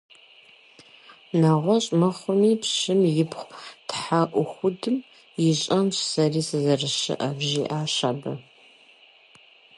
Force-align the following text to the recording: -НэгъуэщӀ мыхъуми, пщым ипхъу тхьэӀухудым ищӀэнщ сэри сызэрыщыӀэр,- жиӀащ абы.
-НэгъуэщӀ 1.39 1.91
мыхъуми, 1.99 2.51
пщым 2.61 3.01
ипхъу 3.21 3.51
тхьэӀухудым 3.87 4.97
ищӀэнщ 5.47 5.95
сэри 6.09 6.41
сызэрыщыӀэр,- 6.47 7.19
жиӀащ 7.47 7.95
абы. 8.09 8.31